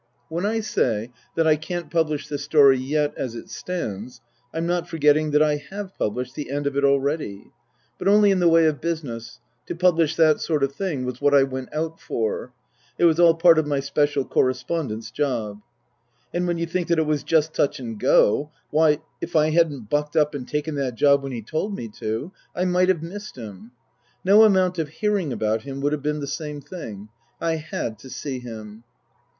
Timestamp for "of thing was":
10.63-11.21